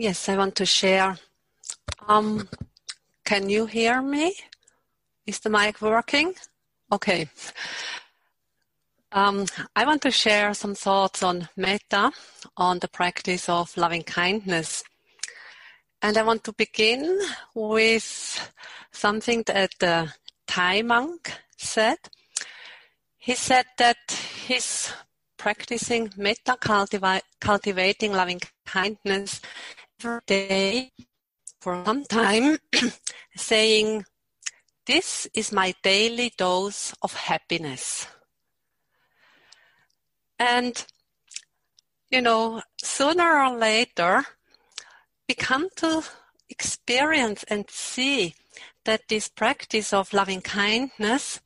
Yes, 0.00 0.30
I 0.30 0.36
want 0.38 0.54
to 0.54 0.64
share. 0.64 1.18
Um, 2.08 2.48
can 3.22 3.50
you 3.50 3.66
hear 3.66 4.00
me? 4.00 4.34
Is 5.26 5.40
the 5.40 5.50
mic 5.50 5.82
working? 5.82 6.32
Okay. 6.90 7.28
Um, 9.12 9.44
I 9.76 9.84
want 9.84 10.00
to 10.00 10.10
share 10.10 10.54
some 10.54 10.74
thoughts 10.74 11.22
on 11.22 11.50
metta, 11.54 12.12
on 12.56 12.78
the 12.78 12.88
practice 12.88 13.46
of 13.50 13.76
loving 13.76 14.02
kindness. 14.02 14.84
And 16.00 16.16
I 16.16 16.22
want 16.22 16.44
to 16.44 16.54
begin 16.54 17.20
with 17.54 18.50
something 18.92 19.42
that 19.48 19.72
the 19.80 20.14
Thai 20.46 20.80
monk 20.80 21.30
said. 21.58 21.98
He 23.18 23.34
said 23.34 23.66
that 23.76 23.98
he's 24.46 24.94
practicing 25.36 26.10
metta, 26.16 26.56
cultiva- 26.58 27.20
cultivating 27.38 28.14
loving 28.14 28.40
kindness 28.64 29.42
day 30.26 30.92
for 31.60 31.84
some 31.84 32.04
time, 32.04 32.58
saying, 33.36 34.04
This 34.86 35.28
is 35.34 35.52
my 35.52 35.74
daily 35.82 36.32
dose 36.36 36.94
of 37.02 37.12
happiness. 37.14 38.06
And, 40.38 40.84
you 42.10 42.22
know, 42.22 42.62
sooner 42.82 43.44
or 43.44 43.56
later, 43.58 44.24
we 45.28 45.34
come 45.34 45.68
to 45.76 46.02
experience 46.48 47.44
and 47.44 47.70
see 47.70 48.34
that 48.84 49.02
this 49.08 49.28
practice 49.28 49.92
of 49.92 50.12
loving 50.12 50.40
kindness 50.40 51.40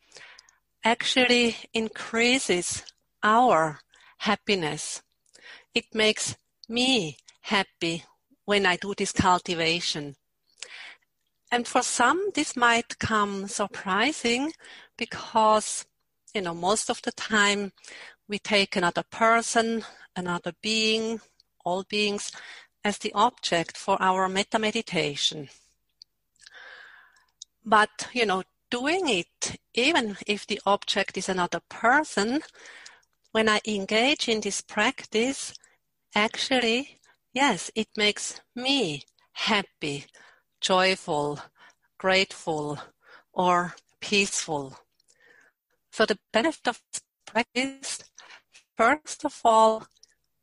actually 0.85 1.57
increases 1.73 2.85
our 3.23 3.81
happiness. 4.19 5.03
It 5.75 5.87
makes 5.93 6.37
me 6.69 7.19
happy 7.41 8.05
when 8.45 8.67
I 8.67 8.77
do 8.77 8.95
this 8.97 9.13
cultivation. 9.13 10.17
And 11.51 11.67
for 11.67 11.83
some, 11.83 12.31
this 12.35 12.57
might 12.57 12.99
come 12.99 13.47
surprising 13.47 14.53
because, 14.97 15.87
you 16.35 16.41
know, 16.41 16.55
most 16.55 16.91
of 16.91 17.01
the 17.03 17.13
time 17.13 17.73
we 18.29 18.39
take 18.39 18.77
another 18.77 19.05
person, 19.11 19.85
another 20.17 20.53
being, 20.63 21.21
all 21.65 21.85
beings, 21.85 22.33
as 22.85 22.99
the 22.99 23.13
object 23.15 23.77
for 23.77 23.97
our 24.01 24.29
metta 24.29 24.59
meditation. 24.59 25.49
But, 27.65 28.09
you 28.13 28.27
know, 28.27 28.43
doing 28.71 29.09
it, 29.09 29.57
even 29.75 30.17
if 30.27 30.47
the 30.47 30.61
object 30.67 31.17
is 31.17 31.29
another 31.29 31.61
person, 31.69 32.43
when 33.33 33.49
I 33.49 33.61
engage 33.67 34.29
in 34.29 34.41
this 34.41 34.61
practice, 34.61 35.55
actually, 36.15 36.99
yes, 37.35 37.71
it 37.75 37.89
makes 37.97 38.41
me 38.55 39.03
happy, 39.33 40.07
joyful, 40.61 41.41
grateful, 41.99 42.79
or 43.33 43.75
peaceful. 44.01 44.79
So 45.91 46.07
the 46.07 46.19
benefit 46.33 46.69
of 46.69 46.81
practice, 47.27 48.05
first 48.77 49.25
of 49.25 49.41
all, 49.45 49.87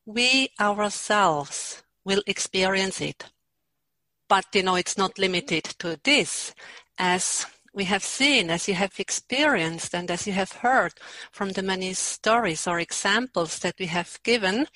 we 0.05 0.49
ourselves 0.59 1.83
will 2.03 2.21
experience 2.27 3.01
it. 3.01 3.25
But 4.27 4.45
you 4.53 4.63
know, 4.63 4.75
it's 4.75 4.97
not 4.97 5.17
limited 5.17 5.63
to 5.79 5.99
this, 6.03 6.53
as 6.97 7.45
we 7.73 7.85
have 7.85 8.03
seen, 8.03 8.49
as 8.49 8.67
you 8.67 8.73
have 8.75 8.99
experienced, 8.99 9.93
and 9.93 10.09
as 10.11 10.27
you 10.27 10.33
have 10.33 10.51
heard 10.51 10.93
from 11.31 11.49
the 11.49 11.61
many 11.63 11.93
stories 11.93 12.67
or 12.67 12.79
examples 12.79 13.59
that 13.59 13.75
we 13.79 13.85
have 13.87 14.19
given, 14.23 14.67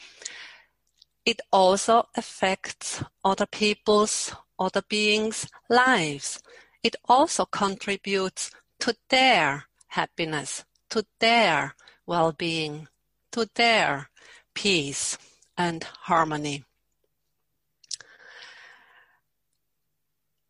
it 1.26 1.42
also 1.52 2.08
affects 2.16 3.04
other 3.24 3.48
people's, 3.48 4.34
other 4.60 4.84
beings' 4.88 5.48
lives. 5.70 6.42
It 6.84 6.96
also 7.06 7.46
contributes 7.46 8.52
to 8.80 8.96
their 9.10 9.66
happiness, 9.88 10.64
to 10.92 11.06
their 11.20 11.76
well 12.06 12.32
being, 12.32 12.88
to 13.32 13.50
their 13.56 14.10
peace 14.54 15.18
and 15.58 15.84
harmony. 15.84 16.64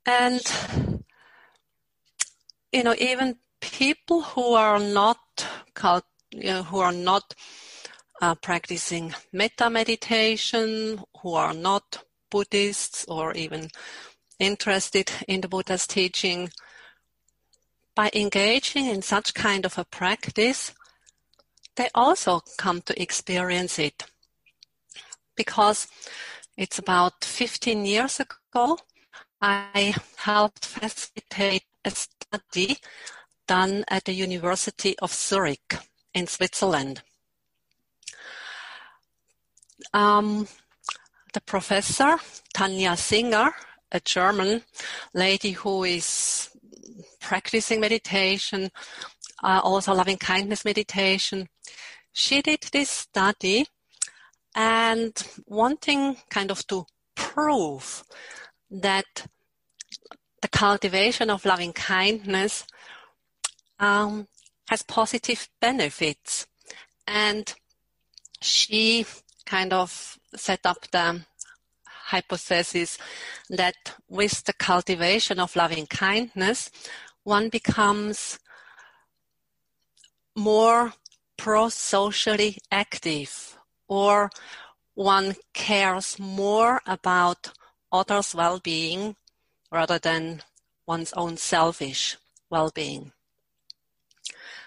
And 0.06 0.42
you 2.72 2.84
know, 2.84 2.96
even 3.00 3.38
people 3.62 4.22
who 4.22 4.54
are 4.54 4.80
not 4.80 5.18
you 6.32 6.52
know, 6.52 6.64
who 6.64 6.80
are 6.80 6.92
not 6.92 7.34
uh, 8.22 8.36
practicing 8.36 9.14
metta 9.32 9.70
meditation, 9.70 11.02
who 11.22 11.34
are 11.34 11.54
not 11.54 12.04
Buddhists 12.30 13.06
or 13.08 13.34
even 13.34 13.70
interested 14.40 15.12
in 15.28 15.42
the 15.42 15.48
Buddha's 15.48 15.88
teaching, 15.88 16.50
by 17.96 18.10
engaging 18.14 18.88
in 18.88 19.02
such 19.02 19.34
kind 19.34 19.66
of 19.66 19.78
a 19.78 19.86
practice, 19.86 20.74
they 21.76 21.90
also 21.96 22.42
come 22.58 22.82
to 22.82 23.02
experience 23.02 23.80
it. 23.80 24.04
Because 25.36 25.88
it's 26.58 26.80
about 26.80 27.24
15 27.24 27.86
years 27.86 28.20
ago, 28.20 28.78
I 29.42 29.96
helped 30.18 30.66
facilitate 30.66 31.64
a 31.84 31.92
study 31.92 32.78
done 33.48 33.86
at 33.88 34.06
the 34.06 34.14
University 34.14 34.98
of 35.00 35.14
Zurich 35.14 35.76
in 36.14 36.28
Switzerland. 36.28 37.02
Um, 39.94 40.48
the 41.34 41.42
professor, 41.42 42.18
Tania 42.54 42.96
Singer, 42.96 43.54
a 43.92 44.00
German 44.00 44.64
lady 45.14 45.52
who 45.52 45.84
is 45.84 46.50
practicing 47.20 47.80
meditation, 47.80 48.70
uh, 49.44 49.62
also 49.64 49.94
loving 49.94 50.18
kindness 50.18 50.66
meditation, 50.66 51.48
she 52.14 52.42
did 52.42 52.62
this 52.72 52.90
study 52.90 53.66
and 54.56 55.12
wanting 55.46 56.18
kind 56.30 56.50
of 56.52 56.66
to 56.68 56.86
prove 57.16 58.04
that 58.72 59.28
the 60.42 60.48
cultivation 60.48 61.30
of 61.30 61.46
loving 61.46 61.74
kindness 61.74 62.66
um, 63.80 64.28
has 64.70 64.82
positive 64.84 65.50
benefits. 65.60 66.48
And 67.08 67.54
she 68.42 69.06
kind 69.46 69.74
of 69.74 70.18
set 70.36 70.66
up 70.66 70.90
the 70.92 71.22
hypothesis 71.86 72.98
that 73.50 73.76
with 74.10 74.44
the 74.44 74.54
cultivation 74.54 75.40
of 75.40 75.56
loving 75.56 75.88
kindness, 75.88 76.72
one 77.24 77.50
becomes 77.50 78.40
more 80.36 80.94
pro-socially 81.38 82.58
active 82.72 83.58
or 83.88 84.30
one 84.94 85.36
cares 85.54 86.20
more 86.20 86.82
about 86.86 87.52
others' 87.92 88.36
well-being 88.36 89.16
rather 89.72 90.00
than 90.00 90.42
one's 90.86 91.14
own 91.14 91.38
selfish 91.38 92.18
well-being. 92.50 93.12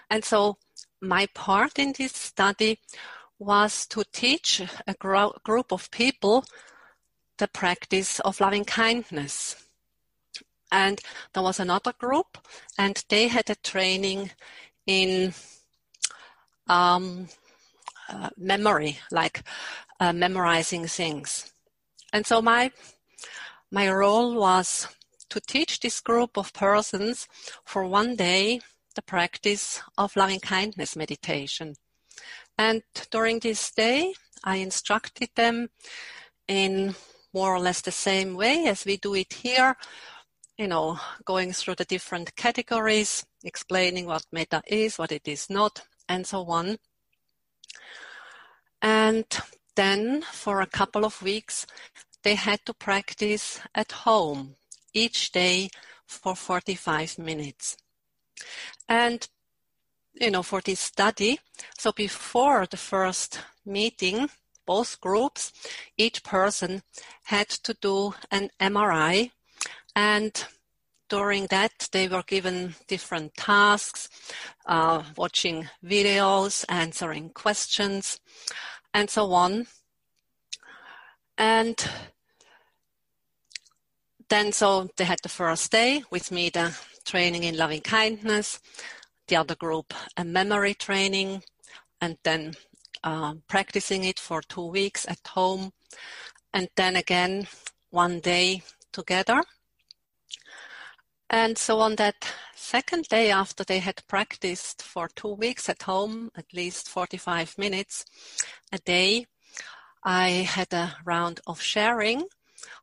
And 0.09 0.25
so 0.25 0.57
my 1.01 1.27
part 1.27 1.79
in 1.79 1.93
this 1.97 2.13
study 2.13 2.79
was 3.39 3.87
to 3.87 4.03
teach 4.11 4.61
a 4.85 4.93
gro- 4.93 5.35
group 5.43 5.71
of 5.71 5.89
people 5.91 6.45
the 7.37 7.47
practice 7.47 8.19
of 8.19 8.39
loving 8.39 8.65
kindness. 8.65 9.55
And 10.71 11.01
there 11.33 11.41
was 11.41 11.59
another 11.59 11.93
group, 11.93 12.37
and 12.77 13.03
they 13.09 13.27
had 13.27 13.49
a 13.49 13.55
training 13.55 14.31
in 14.85 15.33
um, 16.67 17.29
uh, 18.09 18.29
memory, 18.37 18.99
like 19.09 19.41
uh, 19.99 20.13
memorizing 20.13 20.85
things. 20.87 21.51
And 22.13 22.25
so 22.25 22.41
my 22.41 22.71
my 23.71 23.89
role 23.89 24.35
was 24.35 24.87
to 25.29 25.39
teach 25.39 25.79
this 25.79 26.01
group 26.01 26.37
of 26.37 26.53
persons 26.53 27.27
for 27.63 27.85
one 27.85 28.15
day 28.15 28.61
the 28.95 29.01
practice 29.01 29.81
of 29.97 30.15
loving 30.15 30.39
kindness 30.39 30.95
meditation. 30.95 31.75
And 32.59 32.83
during 33.09 33.39
this 33.39 33.71
day, 33.71 34.13
I 34.43 34.57
instructed 34.57 35.29
them 35.35 35.69
in 36.45 36.93
more 37.33 37.55
or 37.55 37.59
less 37.59 37.79
the 37.79 37.91
same 37.91 38.35
way 38.35 38.65
as 38.67 38.83
we 38.83 38.97
do 38.97 39.15
it 39.15 39.31
here, 39.31 39.77
you 40.57 40.67
know, 40.67 40.99
going 41.23 41.53
through 41.53 41.75
the 41.75 41.85
different 41.85 42.35
categories, 42.35 43.25
explaining 43.45 44.07
what 44.07 44.25
metta 44.33 44.61
is, 44.67 44.97
what 44.97 45.13
it 45.13 45.25
is 45.25 45.49
not, 45.49 45.83
and 46.09 46.27
so 46.27 46.47
on. 46.47 46.77
And 48.81 49.25
then 49.77 50.23
for 50.23 50.59
a 50.59 50.67
couple 50.67 51.05
of 51.05 51.21
weeks, 51.21 51.65
they 52.23 52.35
had 52.35 52.59
to 52.65 52.73
practice 52.73 53.61
at 53.73 53.93
home 53.93 54.57
each 54.93 55.31
day 55.31 55.69
for 56.05 56.35
45 56.35 57.19
minutes. 57.19 57.77
And, 58.89 59.29
you 60.19 60.31
know, 60.31 60.43
for 60.43 60.61
this 60.61 60.79
study, 60.79 61.39
so 61.77 61.91
before 61.91 62.65
the 62.65 62.77
first 62.77 63.39
meeting, 63.65 64.29
both 64.65 64.99
groups, 65.01 65.51
each 65.97 66.23
person 66.23 66.81
had 67.23 67.49
to 67.49 67.73
do 67.81 68.13
an 68.29 68.49
MRI 68.59 69.31
and 69.95 70.45
during 71.09 71.47
that 71.47 71.89
they 71.91 72.07
were 72.07 72.23
given 72.23 72.75
different 72.87 73.33
tasks, 73.35 74.09
uh, 74.67 75.03
watching 75.17 75.67
videos, 75.83 76.63
answering 76.69 77.31
questions, 77.31 78.19
and 78.93 79.09
so 79.09 79.33
on. 79.33 79.65
And 81.37 81.75
then 84.29 84.51
so 84.51 84.89
they 84.97 85.05
had 85.05 85.19
the 85.23 85.29
first 85.29 85.71
day 85.71 86.03
with 86.11 86.31
me 86.31 86.49
the 86.49 86.77
training 87.05 87.43
in 87.43 87.57
loving 87.57 87.81
kindness, 87.81 88.59
the 89.29 89.37
other 89.37 89.55
group 89.55 89.93
a 90.17 90.25
memory 90.25 90.73
training, 90.73 91.43
and 92.01 92.17
then 92.23 92.53
uh, 93.03 93.35
practicing 93.47 94.03
it 94.03 94.19
for 94.19 94.41
two 94.41 94.65
weeks 94.65 95.05
at 95.07 95.25
home, 95.27 95.71
and 96.53 96.67
then 96.75 96.95
again 96.95 97.47
one 97.91 98.19
day 98.19 98.61
together. 98.91 99.41
And 101.29 101.57
so 101.57 101.79
on 101.79 101.95
that 101.97 102.27
second 102.55 103.05
day 103.07 103.29
after 103.29 103.63
they 103.63 103.79
had 103.79 104.07
practiced 104.07 104.81
for 104.81 105.07
two 105.07 105.33
weeks 105.33 105.69
at 105.69 105.83
home, 105.83 106.31
at 106.35 106.53
least 106.53 106.89
45 106.89 107.55
minutes 107.57 108.05
a 108.71 108.79
day, 108.79 109.27
I 110.03 110.29
had 110.29 110.73
a 110.73 110.95
round 111.05 111.39
of 111.45 111.61
sharing, 111.61 112.23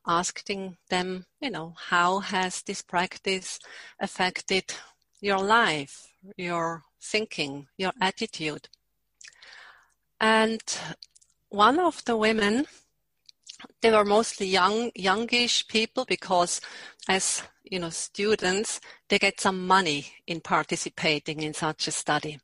asking 0.07 0.77
them, 0.91 1.27
you 1.41 1.51
know, 1.51 1.75
how 1.77 2.21
has 2.21 2.63
this 2.63 2.83
practice 2.83 3.59
affected 3.99 4.65
your 5.21 5.39
life, 5.39 6.07
your 6.37 6.83
thinking, 7.01 7.69
your 7.77 7.93
attitude? 8.01 8.69
And 10.21 10.63
one 11.49 11.79
of 11.79 12.05
the 12.05 12.17
women, 12.17 12.67
they 13.83 13.91
were 13.91 14.05
mostly 14.05 14.47
young, 14.47 14.91
youngish 14.95 15.69
people 15.69 16.05
because 16.07 16.61
as 17.09 17.43
you 17.71 17.79
know, 17.79 17.91
students, 17.91 18.81
they 19.09 19.19
get 19.19 19.41
some 19.41 19.67
money 19.67 20.07
in 20.27 20.41
participating 20.41 21.43
in 21.43 21.53
such 21.55 21.89
a 21.89 21.91
study. 21.91 22.39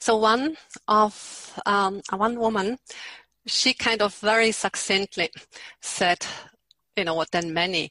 So 0.00 0.16
one 0.16 0.56
of 0.88 1.60
um, 1.66 2.02
one 2.10 2.38
woman, 2.38 2.78
she 3.46 3.74
kind 3.74 4.02
of 4.02 4.14
very 4.16 4.52
succinctly 4.52 5.30
said, 5.80 6.24
you 6.96 7.04
know, 7.04 7.14
what 7.14 7.30
then 7.30 7.52
many, 7.52 7.90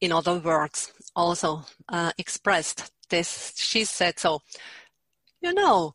in 0.00 0.12
other 0.12 0.38
words, 0.38 0.92
also 1.14 1.64
uh, 1.88 2.12
expressed 2.18 2.90
this. 3.08 3.52
She 3.56 3.84
said, 3.84 4.18
so, 4.18 4.42
you 5.40 5.52
know, 5.54 5.94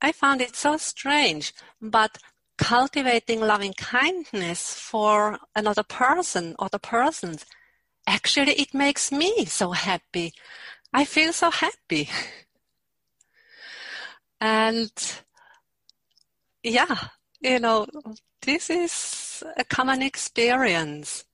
I 0.00 0.12
found 0.12 0.40
it 0.40 0.56
so 0.56 0.76
strange, 0.76 1.52
but 1.80 2.18
cultivating 2.58 3.40
loving 3.40 3.72
kindness 3.74 4.74
for 4.74 5.38
another 5.54 5.84
person 5.84 6.56
or 6.58 6.68
the 6.68 6.78
persons 6.78 7.46
actually 8.08 8.52
it 8.52 8.74
makes 8.74 9.12
me 9.12 9.44
so 9.44 9.72
happy. 9.72 10.32
I 10.92 11.04
feel 11.04 11.32
so 11.32 11.50
happy. 11.50 12.08
and 14.40 14.90
yeah, 16.62 17.08
you 17.40 17.60
know, 17.60 17.86
this 18.42 18.70
is 18.70 19.42
a 19.56 19.64
common 19.64 20.02
experience. 20.02 21.24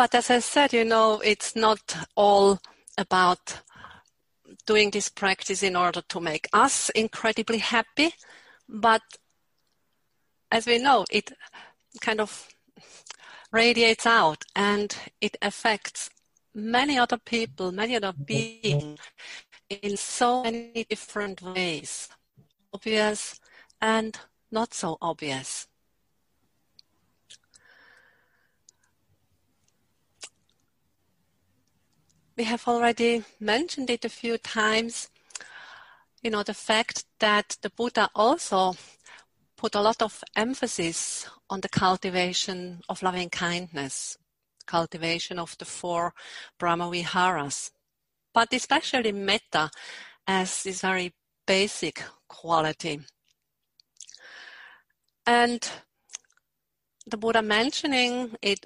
But 0.00 0.14
as 0.14 0.30
I 0.30 0.38
said, 0.38 0.72
you 0.72 0.86
know, 0.86 1.20
it's 1.22 1.54
not 1.54 1.94
all 2.16 2.58
about 2.96 3.60
doing 4.64 4.90
this 4.90 5.10
practice 5.10 5.62
in 5.62 5.76
order 5.76 6.00
to 6.08 6.20
make 6.20 6.48
us 6.54 6.88
incredibly 6.94 7.58
happy, 7.58 8.14
but 8.66 9.02
as 10.50 10.64
we 10.64 10.78
know, 10.78 11.04
it 11.10 11.34
kind 12.00 12.18
of 12.18 12.48
radiates 13.52 14.06
out 14.06 14.42
and 14.56 14.96
it 15.20 15.36
affects 15.42 16.08
many 16.54 16.98
other 16.98 17.18
people, 17.18 17.70
many 17.70 17.94
other 17.94 18.14
beings 18.14 19.00
in 19.68 19.98
so 19.98 20.44
many 20.44 20.86
different 20.88 21.42
ways, 21.42 22.08
obvious 22.72 23.38
and 23.82 24.18
not 24.50 24.72
so 24.72 24.96
obvious. 25.02 25.66
We 32.40 32.44
have 32.44 32.66
already 32.66 33.22
mentioned 33.38 33.90
it 33.90 34.06
a 34.06 34.08
few 34.08 34.38
times, 34.38 35.10
you 36.22 36.30
know, 36.30 36.42
the 36.42 36.54
fact 36.54 37.04
that 37.18 37.58
the 37.60 37.68
Buddha 37.68 38.08
also 38.14 38.76
put 39.58 39.74
a 39.74 39.82
lot 39.82 40.00
of 40.00 40.24
emphasis 40.34 41.28
on 41.50 41.60
the 41.60 41.68
cultivation 41.68 42.80
of 42.88 43.02
loving 43.02 43.28
kindness, 43.28 44.16
cultivation 44.64 45.38
of 45.38 45.54
the 45.58 45.66
four 45.66 46.14
Brahmaviharas, 46.58 47.72
but 48.32 48.54
especially 48.54 49.12
metta 49.12 49.70
as 50.26 50.62
this 50.62 50.80
very 50.80 51.12
basic 51.46 52.02
quality. 52.26 53.00
And 55.26 55.70
the 57.10 57.16
Buddha 57.16 57.42
mentioning 57.42 58.36
it 58.40 58.64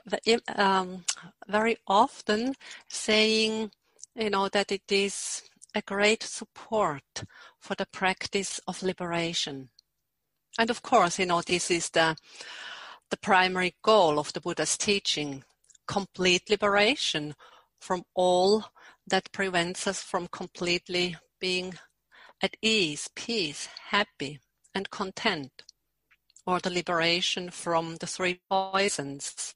um, 0.55 1.05
very 1.49 1.79
often, 1.87 2.55
saying, 2.89 3.71
you 4.15 4.31
know, 4.31 4.49
that 4.49 4.71
it 4.71 4.91
is 4.91 5.43
a 5.75 5.83
great 5.83 6.23
support 6.23 7.25
for 7.59 7.75
the 7.75 7.87
practice 7.87 8.61
of 8.69 8.83
liberation. 8.83 9.71
And 10.59 10.71
of 10.71 10.83
course, 10.83 11.19
you 11.19 11.27
know, 11.27 11.43
this 11.43 11.71
is 11.71 11.91
the, 11.91 12.17
the 13.11 13.17
primary 13.17 13.75
goal 13.83 14.19
of 14.19 14.33
the 14.33 14.41
Buddha's 14.41 14.77
teaching, 14.77 15.43
complete 15.89 16.49
liberation 16.49 17.35
from 17.81 18.05
all 18.15 18.67
that 19.07 19.33
prevents 19.33 19.87
us 19.87 20.03
from 20.03 20.29
completely 20.29 21.17
being 21.41 21.75
at 22.41 22.57
ease, 22.63 23.09
peace, 23.15 23.69
happy, 23.91 24.39
and 24.75 24.91
content, 24.91 25.65
or 26.47 26.61
the 26.61 26.71
liberation 26.71 27.51
from 27.51 27.97
the 27.97 28.07
three 28.07 28.41
poisons, 28.49 29.55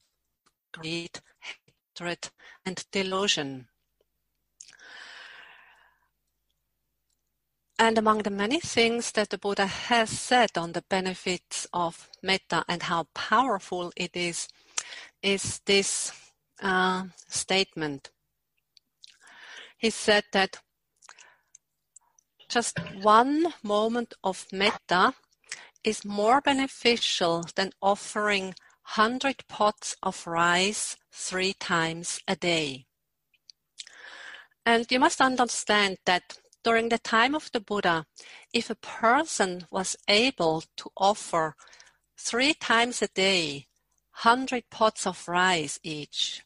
greed, 0.73 1.21
hatred, 1.41 2.31
and 2.65 2.85
delusion. 2.91 3.69
And 7.79 7.97
among 7.97 8.23
the 8.23 8.31
many 8.31 8.59
things 8.59 9.13
that 9.13 9.31
the 9.31 9.39
Buddha 9.39 9.67
has 9.67 10.11
said 10.11 10.59
on 10.59 10.73
the 10.73 10.83
benefits 10.83 11.67
of 11.73 12.09
metta 12.23 12.65
and 12.69 12.83
how 12.83 13.07
powerful 13.15 13.93
it 13.97 14.17
is, 14.17 14.49
is 15.23 15.61
this 15.65 16.13
uh, 16.61 17.05
statement. 17.29 18.11
He 19.77 19.91
said 19.91 20.25
that 20.33 20.59
just 22.49 22.81
one 23.03 23.55
moment 23.63 24.15
of 24.25 24.47
metta 24.53 25.15
is 25.89 26.05
more 26.05 26.43
beneficial 26.43 27.43
than 27.57 27.73
offering 27.81 28.55
100 28.95 29.49
pots 29.49 29.97
of 30.03 30.27
rice 30.27 30.99
three 31.11 31.55
times 31.55 32.21
a 32.29 32.37
day. 32.37 32.85
And 34.67 34.85
you 34.91 35.01
must 35.01 35.23
understand 35.23 35.97
that 36.05 36.39
during 36.63 36.91
the 36.91 36.99
time 36.99 37.35
of 37.35 37.51
the 37.53 37.61
Buddha, 37.61 38.05
if 38.53 38.69
a 38.69 38.75
person 38.75 39.67
was 39.71 39.97
able 40.09 40.63
to 40.77 40.91
offer 40.95 41.55
three 42.19 42.53
times 42.53 43.01
a 43.01 43.09
day, 43.09 43.67
100 44.23 44.65
pots 44.71 45.07
of 45.07 45.27
rice 45.27 45.81
each 45.83 46.43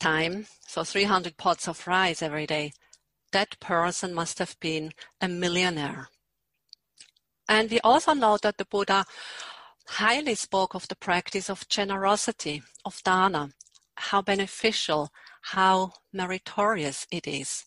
time, 0.00 0.46
so 0.66 0.82
300 0.82 1.36
pots 1.36 1.68
of 1.68 1.86
rice 1.86 2.22
every 2.22 2.46
day, 2.46 2.72
that 3.30 3.60
person 3.60 4.12
must 4.12 4.40
have 4.40 4.58
been 4.58 4.92
a 5.20 5.28
millionaire. 5.28 6.08
And 7.48 7.70
we 7.70 7.80
also 7.80 8.14
know 8.14 8.38
that 8.42 8.56
the 8.58 8.64
Buddha 8.64 9.04
highly 9.86 10.34
spoke 10.34 10.74
of 10.74 10.88
the 10.88 10.96
practice 10.96 11.50
of 11.50 11.68
generosity, 11.68 12.62
of 12.84 13.02
dana, 13.02 13.50
how 13.96 14.22
beneficial, 14.22 15.10
how 15.42 15.92
meritorious 16.12 17.06
it 17.10 17.26
is. 17.26 17.64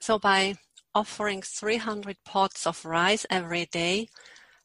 So 0.00 0.18
by 0.18 0.56
offering 0.94 1.42
300 1.42 2.16
pots 2.24 2.66
of 2.66 2.84
rice 2.84 3.26
every 3.28 3.66
day, 3.66 4.08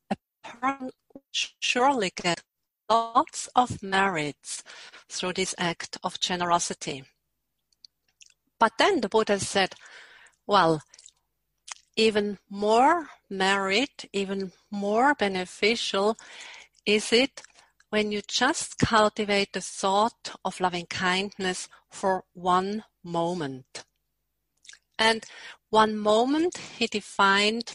a 0.09 0.17
person 0.43 0.91
surely 1.31 2.11
get 2.15 2.43
lots 2.89 3.49
of 3.55 3.81
merits 3.81 4.63
through 5.09 5.33
this 5.33 5.55
act 5.57 5.97
of 6.03 6.19
generosity. 6.19 7.03
But 8.59 8.73
then 8.77 9.01
the 9.01 9.09
Buddha 9.09 9.39
said, 9.39 9.75
well, 10.45 10.81
even 11.99 12.37
more 12.49 13.09
merit, 13.29 14.05
even 14.13 14.53
more 14.71 15.13
beneficial 15.15 16.17
is 16.85 17.11
it 17.11 17.41
when 17.89 18.09
you 18.09 18.21
just 18.25 18.77
cultivate 18.77 19.51
the 19.51 19.59
thought 19.59 20.33
of 20.45 20.61
loving 20.61 20.85
kindness 20.85 21.67
for 21.89 22.23
one 22.33 22.85
moment. 23.03 23.83
And 24.97 25.25
one 25.71 25.97
moment 25.97 26.57
he 26.77 26.87
defined 26.87 27.73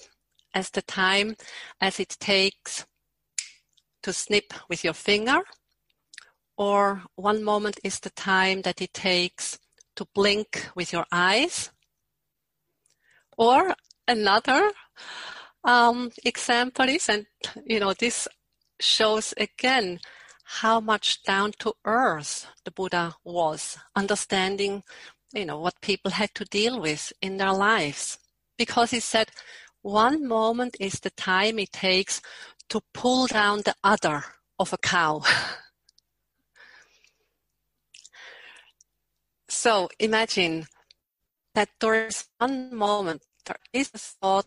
as 0.54 0.71
the 0.71 0.81
time 0.81 1.37
as 1.78 2.00
it 2.00 2.16
takes 2.19 2.87
to 4.04 4.12
snip 4.14 4.54
with 4.71 4.85
your 4.85 4.95
finger, 4.95 5.40
or 6.57 7.02
one 7.16 7.45
moment 7.45 7.78
is 7.85 8.00
the 8.00 8.11
time 8.11 8.62
that 8.62 8.81
it 8.81 8.95
takes 8.95 9.59
to 9.97 10.07
blink 10.14 10.71
with 10.75 10.95
your 10.95 11.04
eyes, 11.12 11.71
or 13.37 13.75
another 14.06 14.70
um, 15.64 16.11
example 16.25 16.88
is, 16.88 17.08
and 17.08 17.26
you 17.66 17.80
know, 17.80 17.94
this 17.94 18.28
shows 18.80 19.34
again 19.37 20.00
how 20.44 20.80
much 20.80 21.23
down 21.23 21.52
to 21.58 21.73
earth 21.84 22.46
the 22.64 22.70
Buddha 22.70 23.14
was, 23.25 23.78
understanding, 23.96 24.82
you 25.32 25.46
know, 25.46 25.58
what 25.58 25.80
people 25.80 26.11
had 26.11 26.34
to 26.34 26.44
deal 26.44 26.80
with 26.80 27.12
in 27.23 27.38
their 27.38 27.52
lives. 27.52 28.18
Because 28.58 28.90
he 28.90 29.00
said, 29.00 29.30
one 29.82 30.26
moment 30.26 30.76
is 30.78 31.00
the 31.00 31.11
time 31.11 31.58
it 31.58 31.73
takes 31.73 32.20
to 32.68 32.80
pull 32.92 33.26
down 33.26 33.62
the 33.64 33.75
udder 33.82 34.25
of 34.58 34.73
a 34.73 34.78
cow. 34.78 35.23
so 39.49 39.88
imagine 39.99 40.66
that 41.54 41.70
there 41.80 42.06
is 42.06 42.26
one 42.38 42.75
moment, 42.75 43.23
there 43.46 43.56
is 43.72 43.90
a 43.94 43.98
thought 43.98 44.46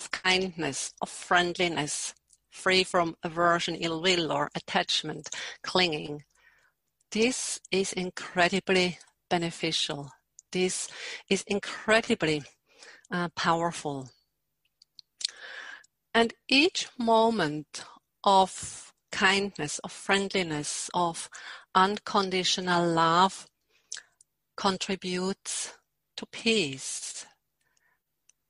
of 0.00 0.10
kindness, 0.10 0.92
of 1.00 1.08
friendliness, 1.08 2.14
free 2.50 2.84
from 2.84 3.16
aversion, 3.22 3.74
ill 3.76 4.00
will, 4.00 4.30
or 4.30 4.50
attachment, 4.54 5.28
clinging. 5.62 6.24
This 7.10 7.60
is 7.70 7.92
incredibly 7.92 8.98
beneficial. 9.28 10.10
This 10.52 10.88
is 11.28 11.44
incredibly 11.46 12.42
uh, 13.10 13.28
powerful. 13.36 14.10
And 16.14 16.32
each 16.48 16.88
moment 16.98 17.84
of 18.22 18.92
kindness, 19.10 19.80
of 19.80 19.92
friendliness, 19.92 20.90
of 20.94 21.28
unconditional 21.74 22.86
love 22.86 23.48
contributes 24.56 25.74
to 26.16 26.26
peace. 26.26 27.26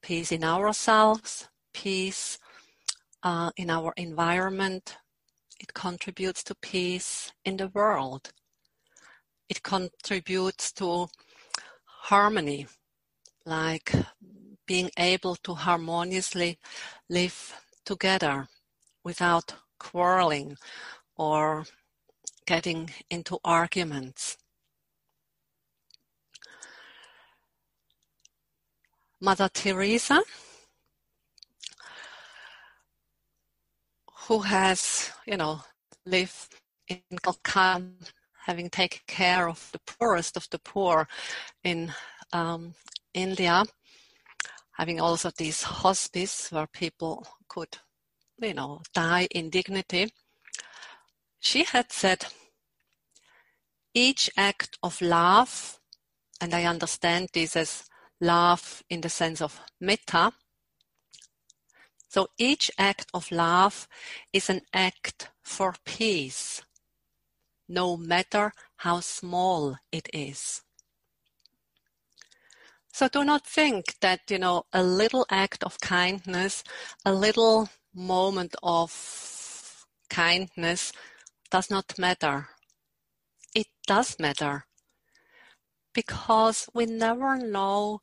Peace 0.04 0.32
in 0.32 0.44
ourselves, 0.44 1.49
peace 1.73 2.38
uh, 3.23 3.50
in 3.56 3.70
our 3.70 3.94
environment. 3.96 4.99
It 5.58 5.73
contributes 5.73 6.44
to 6.44 6.54
peace 6.56 7.32
in 7.42 7.56
the 7.56 7.68
world. 7.68 8.30
It 9.49 9.62
contributes 9.62 10.73
to 10.73 11.08
harmony, 11.87 12.66
like 13.46 13.94
being 14.66 14.90
able 14.99 15.37
to 15.37 15.54
harmoniously 15.54 16.58
live 17.08 17.58
together 17.87 18.49
without 19.04 19.54
quarreling 19.78 20.58
or 21.16 21.64
getting 22.46 22.90
into 23.08 23.38
arguments. 23.42 24.37
Mother 29.25 29.49
Teresa, 29.49 30.23
who 34.28 34.40
has, 34.40 35.12
you 35.26 35.38
know, 35.38 35.61
lived 36.04 36.57
in 36.88 37.00
Calcutta, 37.23 37.87
having 38.45 38.69
taken 38.69 39.00
care 39.07 39.49
of 39.49 39.71
the 39.73 39.81
poorest 39.87 40.37
of 40.37 40.47
the 40.50 40.59
poor 40.59 41.09
in 41.62 41.90
um, 42.35 42.75
India, 43.14 43.64
having 44.73 45.00
also 45.00 45.31
this 45.31 45.62
hospice 45.62 46.52
where 46.52 46.66
people 46.66 47.26
could, 47.49 47.78
you 48.43 48.52
know, 48.52 48.83
die 48.93 49.26
in 49.31 49.49
dignity. 49.49 50.12
She 51.40 51.64
had 51.64 51.90
said, 51.90 52.26
each 53.95 54.28
act 54.37 54.76
of 54.83 55.00
love, 55.00 55.81
and 56.43 56.52
I 56.52 56.64
understand 56.64 57.31
this 57.33 57.57
as 57.57 57.85
love 58.25 58.83
in 58.88 59.02
the 59.02 59.09
sense 59.09 59.40
of 59.40 59.61
metta. 59.81 60.33
So 62.09 62.28
each 62.38 62.71
act 62.78 63.07
of 63.12 63.31
love 63.31 63.88
is 64.33 64.49
an 64.49 64.62
act 64.73 65.31
for 65.43 65.75
peace, 65.85 66.62
no 67.69 67.97
matter 67.97 68.52
how 68.76 69.00
small 69.00 69.76
it 69.93 70.09
is. 70.12 70.62
So 72.93 73.09
do 73.09 73.25
not 73.25 73.45
think 73.47 73.99
that, 74.00 74.21
you 74.31 74.38
know, 74.38 74.66
a 74.73 74.83
little 74.83 75.26
act 75.28 75.64
of 75.64 75.81
kindness, 75.81 76.62
a 77.04 77.12
little 77.12 77.69
moment 77.93 78.54
of 78.62 79.87
kindness 80.09 80.93
does 81.50 81.71
not 81.71 81.99
matter. 81.99 82.49
It 83.54 83.66
does 83.87 84.19
matter 84.21 84.66
because 85.95 86.69
we 86.75 86.87
never 86.87 87.37
know 87.39 88.01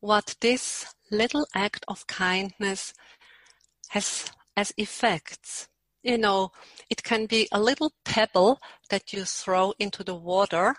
what 0.00 0.34
this 0.40 0.94
little 1.10 1.46
act 1.54 1.84
of 1.86 2.06
kindness 2.06 2.94
has 3.90 4.30
as 4.56 4.72
effects. 4.76 5.68
You 6.02 6.18
know, 6.18 6.52
it 6.90 7.02
can 7.02 7.26
be 7.26 7.48
a 7.52 7.60
little 7.60 7.92
pebble 8.04 8.60
that 8.90 9.12
you 9.12 9.24
throw 9.24 9.72
into 9.78 10.04
the 10.04 10.14
water 10.14 10.76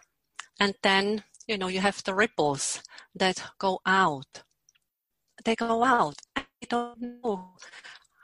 and 0.60 0.76
then, 0.84 1.24
you 1.48 1.58
know, 1.58 1.68
you 1.68 1.80
have 1.80 2.04
the 2.04 2.14
ripples 2.14 2.82
that 3.16 3.44
go 3.60 3.80
out. 3.86 4.44
They 5.44 5.56
go 5.56 5.84
out. 5.84 6.22
I 6.36 6.46
don't 6.70 7.02
know 7.24 7.56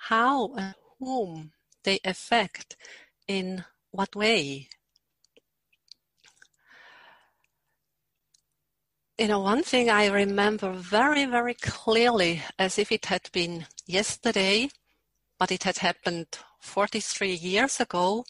how 0.08 0.54
and 0.56 0.76
whom 1.00 1.52
they 1.84 2.00
affect 2.04 2.78
in 3.28 3.66
what 3.92 4.16
way. 4.16 4.70
You 9.18 9.28
know, 9.28 9.40
one 9.40 9.64
thing 9.64 9.90
I 9.90 10.08
remember 10.08 10.72
very, 10.72 11.26
very 11.26 11.54
clearly 11.54 12.42
as 12.58 12.80
if 12.80 12.92
it 12.92 13.06
had 13.06 13.30
been 13.32 13.68
yesterday, 13.86 14.70
but 15.38 15.52
it 15.52 15.64
had 15.64 15.78
happened 15.80 16.28
43 16.60 17.34
years 17.34 17.80
ago 17.80 18.26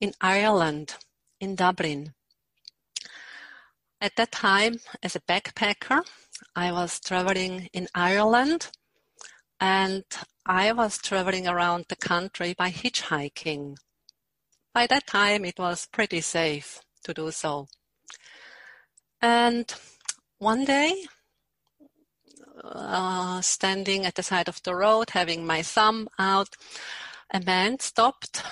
in 0.00 0.12
Ireland, 0.20 0.96
in 1.40 1.54
Dublin. 1.54 2.14
At 4.00 4.16
that 4.16 4.32
time, 4.32 4.80
as 5.02 5.16
a 5.16 5.20
backpacker, 5.20 6.02
I 6.54 6.72
was 6.72 7.00
traveling 7.00 7.68
in 7.72 7.88
Ireland 7.94 8.70
and 9.60 10.04
I 10.44 10.72
was 10.72 10.98
traveling 10.98 11.48
around 11.48 11.86
the 11.88 11.96
country 11.96 12.54
by 12.54 12.70
hitchhiking. 12.70 13.76
By 14.74 14.86
that 14.88 15.06
time, 15.06 15.44
it 15.44 15.58
was 15.58 15.86
pretty 15.86 16.20
safe 16.20 16.80
to 17.04 17.14
do 17.14 17.30
so. 17.30 17.68
And 19.22 19.72
one 20.44 20.66
day, 20.66 21.06
uh, 22.62 23.40
standing 23.40 24.04
at 24.04 24.14
the 24.14 24.22
side 24.22 24.46
of 24.46 24.62
the 24.62 24.74
road, 24.74 25.08
having 25.10 25.46
my 25.46 25.62
thumb 25.62 26.06
out, 26.18 26.50
a 27.32 27.40
man 27.40 27.78
stopped 27.78 28.42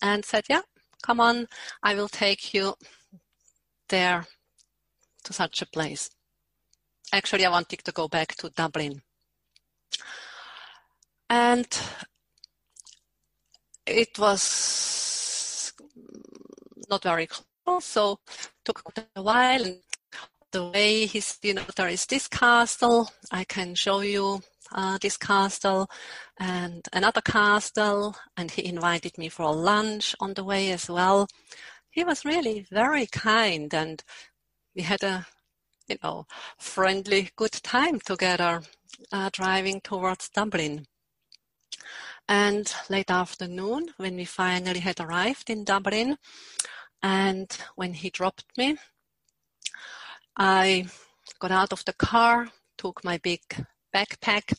and 0.00 0.24
said, 0.24 0.44
Yeah, 0.48 0.62
come 1.02 1.20
on, 1.20 1.48
I 1.82 1.94
will 1.94 2.08
take 2.08 2.54
you 2.54 2.74
there 3.88 4.26
to 5.24 5.32
such 5.32 5.60
a 5.60 5.66
place. 5.66 6.08
Actually, 7.12 7.44
I 7.44 7.50
wanted 7.50 7.80
to 7.84 7.92
go 7.92 8.06
back 8.06 8.36
to 8.36 8.50
Dublin. 8.50 9.02
And 11.28 11.66
it 13.86 14.16
was 14.20 15.72
not 16.88 17.02
very 17.02 17.26
close, 17.26 17.84
so 17.84 18.20
took 18.64 18.82
a 19.16 19.22
while. 19.22 19.64
And 19.64 19.78
the 20.52 20.68
way 20.70 21.06
he's, 21.06 21.38
you 21.42 21.54
know, 21.54 21.64
there 21.76 21.88
is 21.88 22.06
this 22.06 22.28
castle, 22.28 23.10
I 23.30 23.44
can 23.44 23.74
show 23.74 24.00
you 24.00 24.40
uh, 24.72 24.98
this 25.00 25.16
castle 25.16 25.88
and 26.38 26.86
another 26.92 27.20
castle, 27.20 28.16
and 28.36 28.50
he 28.50 28.64
invited 28.64 29.18
me 29.18 29.28
for 29.28 29.54
lunch 29.54 30.14
on 30.20 30.34
the 30.34 30.44
way 30.44 30.70
as 30.72 30.88
well. 30.88 31.28
He 31.90 32.04
was 32.04 32.24
really 32.24 32.66
very 32.70 33.06
kind, 33.06 33.72
and 33.74 34.02
we 34.74 34.82
had 34.82 35.02
a, 35.02 35.26
you 35.88 35.96
know, 36.02 36.26
friendly, 36.58 37.30
good 37.36 37.52
time 37.52 38.00
together 38.00 38.62
uh, 39.12 39.30
driving 39.32 39.80
towards 39.80 40.28
Dublin. 40.28 40.86
And 42.28 42.72
late 42.88 43.10
afternoon, 43.10 43.88
when 43.96 44.14
we 44.14 44.24
finally 44.24 44.80
had 44.80 45.00
arrived 45.00 45.50
in 45.50 45.64
Dublin, 45.64 46.16
and 47.02 47.56
when 47.74 47.94
he 47.94 48.10
dropped 48.10 48.56
me, 48.56 48.76
I 50.36 50.86
got 51.38 51.50
out 51.50 51.72
of 51.72 51.84
the 51.84 51.92
car, 51.92 52.48
took 52.78 53.04
my 53.04 53.18
big 53.18 53.40
backpack, 53.94 54.52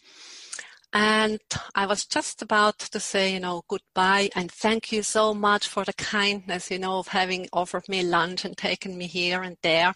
and 0.94 1.40
I 1.74 1.86
was 1.86 2.06
just 2.06 2.42
about 2.42 2.80
to 2.80 3.00
say, 3.00 3.34
you 3.34 3.40
know, 3.40 3.64
goodbye 3.68 4.30
and 4.36 4.52
thank 4.52 4.92
you 4.92 5.04
so 5.04 5.34
much 5.34 5.68
for 5.68 5.86
the 5.86 5.94
kindness, 5.94 6.70
you 6.70 6.80
know, 6.80 7.00
of 7.00 7.08
having 7.08 7.48
offered 7.54 7.88
me 7.88 8.04
lunch 8.04 8.44
and 8.44 8.58
taken 8.58 8.98
me 8.98 9.08
here 9.08 9.42
and 9.42 9.58
there. 9.64 9.94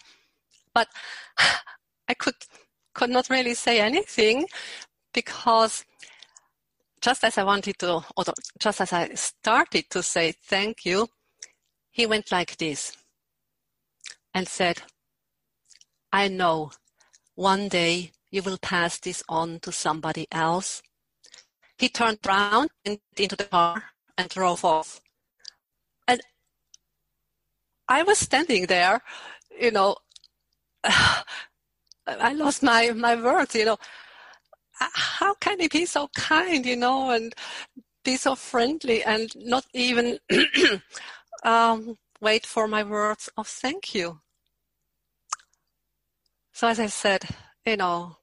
But 0.72 0.88
I 2.08 2.14
could 2.14 2.34
could 2.94 3.10
not 3.10 3.28
really 3.28 3.52
say 3.52 3.80
anything 3.80 4.46
because 5.12 5.84
just 7.02 7.24
as 7.24 7.36
I 7.36 7.44
wanted 7.44 7.78
to, 7.80 8.02
or 8.16 8.24
just 8.58 8.80
as 8.80 8.92
I 8.92 9.12
started 9.14 9.84
to 9.90 10.02
say 10.02 10.32
thank 10.32 10.86
you, 10.86 11.08
he 11.90 12.06
went 12.06 12.32
like 12.32 12.56
this 12.56 12.96
and 14.32 14.48
said, 14.48 14.82
I 16.12 16.28
know 16.28 16.72
one 17.34 17.68
day 17.68 18.12
you 18.30 18.42
will 18.42 18.58
pass 18.58 18.98
this 18.98 19.22
on 19.28 19.60
to 19.60 19.72
somebody 19.72 20.26
else. 20.32 20.82
He 21.78 21.88
turned 21.88 22.18
around 22.26 22.70
into 22.84 23.36
the 23.36 23.44
car 23.44 23.84
and 24.16 24.28
drove 24.28 24.64
off. 24.64 25.00
And 26.08 26.20
I 27.88 28.02
was 28.02 28.18
standing 28.18 28.66
there, 28.66 29.02
you 29.60 29.70
know, 29.70 29.96
I 30.84 32.32
lost 32.34 32.62
my, 32.62 32.90
my 32.92 33.14
words, 33.20 33.54
you 33.54 33.64
know. 33.64 33.78
How 34.78 35.34
can 35.34 35.58
he 35.58 35.68
be 35.68 35.86
so 35.86 36.08
kind, 36.14 36.66
you 36.66 36.76
know, 36.76 37.10
and 37.10 37.34
be 38.04 38.16
so 38.16 38.34
friendly 38.34 39.02
and 39.02 39.34
not 39.36 39.64
even 39.72 40.18
um, 41.44 41.96
wait 42.20 42.44
for 42.46 42.68
my 42.68 42.82
words 42.82 43.30
of 43.36 43.48
thank 43.48 43.94
you? 43.94 44.20
So 46.56 46.68
as 46.68 46.80
I 46.80 46.86
said, 46.86 47.22
you 47.66 47.76
know, 47.76 48.16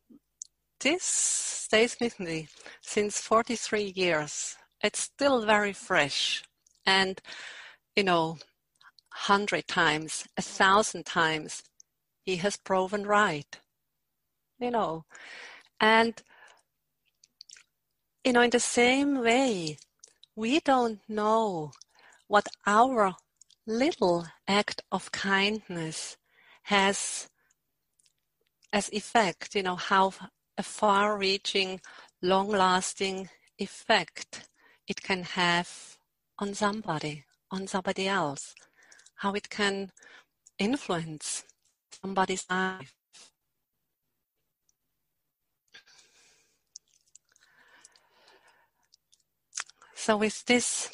this 0.80 1.04
stays 1.04 1.96
with 2.02 2.20
me 2.20 2.48
since 2.82 3.20
43 3.20 3.94
years. 3.96 4.56
It's 4.84 5.02
still 5.02 5.46
very 5.46 5.72
fresh. 5.72 6.44
And, 6.84 7.22
you 7.96 8.04
know, 8.04 8.40
hundred 9.12 9.68
times, 9.68 10.28
a 10.36 10.42
thousand 10.42 11.06
times, 11.06 11.62
he 12.24 12.38
has 12.38 12.58
proven 12.58 13.06
right. 13.06 13.60
You 14.58 14.72
know, 14.72 15.06
and, 15.80 16.20
you 18.26 18.34
know, 18.34 18.42
in 18.42 18.50
the 18.50 18.60
same 18.60 19.22
way, 19.22 19.78
we 20.36 20.60
don't 20.60 21.02
know 21.08 21.72
what 22.28 22.48
our 22.66 23.14
little 23.68 24.26
act 24.48 24.82
of 24.92 25.12
kindness 25.12 26.18
has 26.64 27.30
as 28.74 28.90
effect, 28.92 29.54
you 29.56 29.62
know, 29.62 29.76
how 29.76 30.12
a 30.58 30.64
far 30.64 31.16
reaching, 31.16 31.80
long 32.24 32.50
lasting 32.50 33.30
effect 33.60 34.50
it 34.88 35.02
can 35.04 35.24
have 35.24 35.98
on 36.40 36.56
somebody, 36.56 37.24
on 37.52 37.68
somebody 37.68 38.08
else, 38.08 38.56
how 39.16 39.34
it 39.34 39.50
can 39.50 39.92
influence 40.58 41.44
somebody's 42.02 42.46
life. 42.50 42.96
So, 49.96 50.18
with 50.18 50.44
this, 50.46 50.90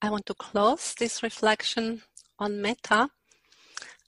I 0.00 0.10
want 0.10 0.26
to 0.26 0.34
close 0.34 0.94
this 0.94 1.22
reflection 1.22 2.02
on 2.38 2.62
metta 2.62 3.10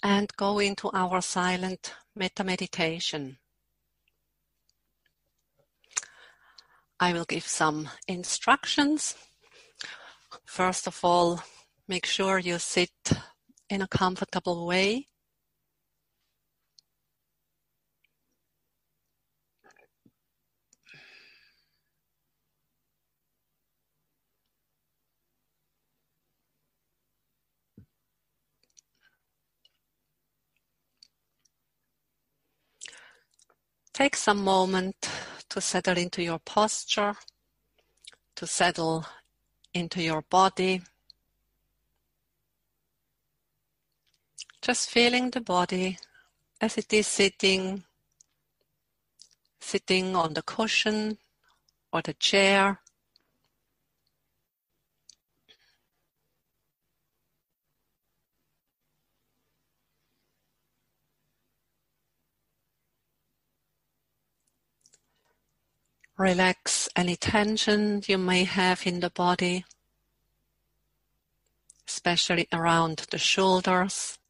and 0.02 0.30
go 0.36 0.58
into 0.58 0.88
our 0.94 1.20
silent 1.20 1.92
metta 2.14 2.44
meditation. 2.44 3.38
I 7.00 7.12
will 7.12 7.24
give 7.24 7.46
some 7.46 7.88
instructions. 8.06 9.16
First 10.44 10.86
of 10.86 11.00
all, 11.02 11.42
make 11.88 12.06
sure 12.06 12.38
you 12.38 12.58
sit 12.58 12.92
in 13.68 13.82
a 13.82 13.88
comfortable 13.88 14.66
way. 14.66 15.08
Take 33.94 34.16
some 34.16 34.42
moment 34.42 35.08
to 35.50 35.60
settle 35.60 35.98
into 35.98 36.22
your 36.22 36.38
posture, 36.38 37.14
to 38.36 38.46
settle 38.46 39.04
into 39.74 40.02
your 40.02 40.22
body. 40.22 40.80
Just 44.62 44.88
feeling 44.88 45.30
the 45.30 45.42
body 45.42 45.98
as 46.60 46.78
it 46.78 46.92
is 46.92 47.06
sitting, 47.06 47.84
sitting 49.60 50.16
on 50.16 50.34
the 50.34 50.42
cushion 50.42 51.18
or 51.92 52.00
the 52.00 52.14
chair. 52.14 52.81
Relax 66.22 66.88
any 66.94 67.16
tension 67.16 68.00
you 68.06 68.16
may 68.16 68.44
have 68.44 68.86
in 68.86 69.00
the 69.00 69.10
body, 69.10 69.64
especially 71.88 72.46
around 72.52 73.08
the 73.10 73.18
shoulders. 73.18 74.20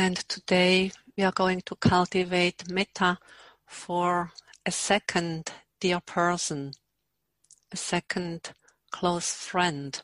And 0.00 0.16
today 0.28 0.92
we 1.16 1.24
are 1.24 1.32
going 1.32 1.60
to 1.62 1.74
cultivate 1.74 2.70
metta 2.70 3.18
for 3.66 4.30
a 4.64 4.70
second 4.70 5.50
dear 5.80 5.98
person, 5.98 6.74
a 7.72 7.76
second 7.76 8.52
close 8.92 9.32
friend. 9.32 10.00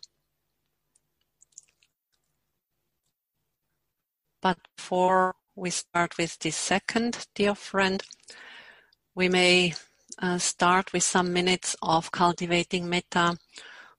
But 4.42 4.58
before 4.76 5.36
we 5.54 5.70
start 5.70 6.18
with 6.18 6.40
the 6.40 6.50
second 6.50 7.28
dear 7.36 7.54
friend, 7.54 8.02
we 9.14 9.28
may 9.28 9.74
uh, 10.18 10.38
start 10.38 10.92
with 10.92 11.04
some 11.04 11.32
minutes 11.32 11.76
of 11.80 12.10
cultivating 12.10 12.88
metta 12.88 13.38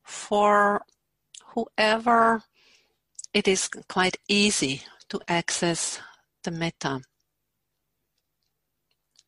for 0.04 0.82
whoever 1.54 2.44
it 3.34 3.48
is 3.48 3.70
quite 3.88 4.18
easy 4.28 4.84
to 5.10 5.20
access 5.28 6.00
the 6.44 6.52
metta. 6.52 7.02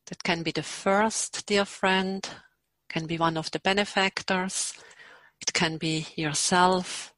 That 0.07 0.23
can 0.23 0.43
be 0.43 0.51
the 0.51 0.63
first 0.63 1.45
dear 1.45 1.65
friend, 1.65 2.27
can 2.89 3.05
be 3.05 3.17
one 3.17 3.37
of 3.37 3.51
the 3.51 3.59
benefactors, 3.59 4.73
it 5.41 5.53
can 5.53 5.77
be 5.77 6.07
yourself. 6.15 7.13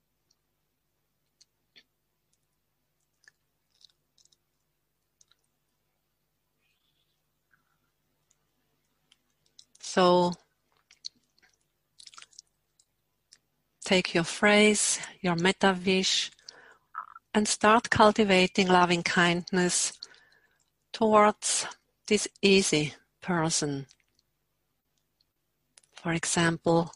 So 9.80 10.34
take 13.84 14.14
your 14.14 14.24
phrase, 14.24 15.00
your 15.22 15.36
metta 15.36 15.76
wish, 15.86 16.32
and 17.34 17.48
start 17.48 17.90
cultivating 17.90 18.68
loving 18.68 19.04
kindness 19.04 19.94
towards 20.92 21.68
this 22.08 22.28
easy 22.42 22.94
person. 23.22 23.86
For 25.94 26.14
example, 26.14 26.94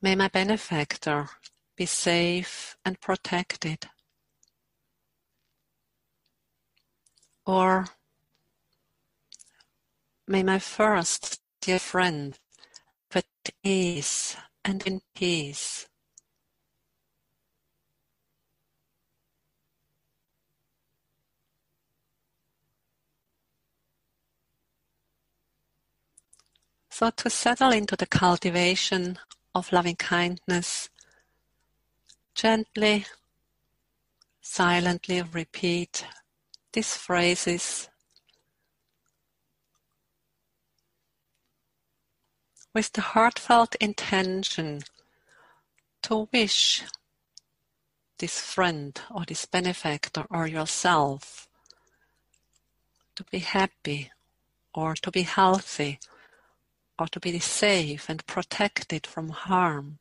may 0.00 0.14
my 0.14 0.28
benefactor 0.28 1.28
be 1.76 1.86
safe 1.86 2.76
and 2.84 3.00
protected. 3.00 3.88
Or 7.46 7.86
may 10.26 10.42
my 10.42 10.58
first 10.58 11.40
dear 11.60 11.78
friend 11.78 12.38
be 13.12 13.18
at 13.18 13.54
ease 13.62 14.36
and 14.64 14.86
in 14.86 15.00
peace. 15.14 15.88
So 26.96 27.10
to 27.10 27.28
settle 27.28 27.72
into 27.72 27.96
the 27.96 28.06
cultivation 28.06 29.18
of 29.52 29.72
loving 29.72 29.96
kindness, 29.96 30.90
gently, 32.36 33.06
silently 34.40 35.20
repeat 35.20 36.06
these 36.72 36.96
phrases. 36.96 37.88
With 42.72 42.92
the 42.92 43.00
heartfelt 43.00 43.74
intention 43.80 44.82
to 46.02 46.28
wish 46.32 46.84
this 48.18 48.38
friend 48.40 49.00
or 49.10 49.24
this 49.24 49.46
benefactor 49.46 50.26
or 50.30 50.46
yourself 50.46 51.48
to 53.16 53.24
be 53.24 53.40
happy 53.40 54.12
or 54.72 54.94
to 54.94 55.10
be 55.10 55.22
healthy 55.22 55.98
or 56.98 57.06
to 57.08 57.20
be 57.20 57.38
safe 57.38 58.08
and 58.08 58.26
protected 58.26 59.06
from 59.06 59.30
harm. 59.30 59.98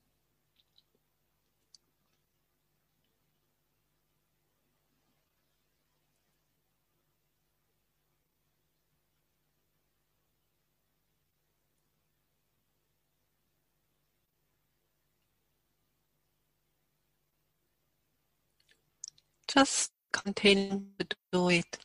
Just 19.47 19.91
continue 20.12 20.84
to 20.99 21.15
do 21.32 21.49
it 21.49 21.77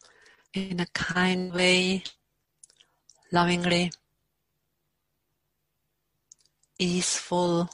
in 0.54 0.80
a 0.80 0.86
kind 0.94 1.52
way, 1.52 2.02
lovingly, 3.32 3.90
easeful. 6.78 7.70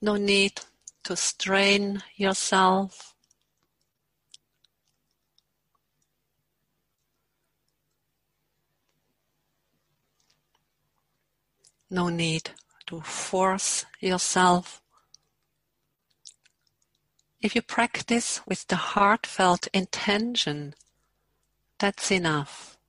No 0.00 0.16
need 0.16 0.60
to 1.04 1.16
strain 1.16 2.02
yourself. 2.16 3.14
No 11.90 12.08
need 12.08 12.50
to 12.86 13.00
force 13.00 13.84
yourself. 14.00 14.80
If 17.40 17.54
you 17.56 17.62
practice 17.62 18.40
with 18.46 18.66
the 18.68 18.76
heartfelt 18.76 19.66
intention, 19.72 20.74
that's 21.78 22.10
enough. 22.12 22.79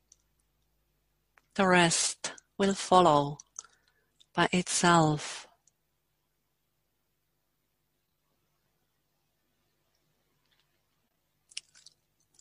The 1.55 1.67
rest 1.67 2.31
will 2.57 2.73
follow 2.73 3.39
by 4.33 4.47
itself. 4.53 5.47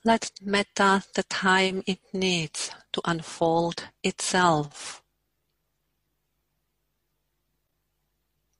Let 0.04 0.30
metta 0.40 1.04
the 1.14 1.24
time 1.24 1.82
it 1.86 1.98
needs 2.14 2.70
to 2.92 3.02
unfold 3.04 3.88
itself. 4.02 5.02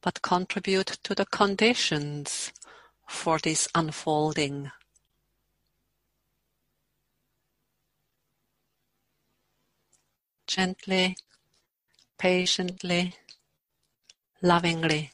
But 0.03 0.21
contribute 0.21 0.99
to 1.05 1.15
the 1.15 1.27
conditions 1.27 2.53
for 3.09 3.39
this 3.39 3.69
unfolding. 3.75 4.71
Gently, 10.51 11.17
patiently, 12.19 13.15
lovingly. 14.43 15.13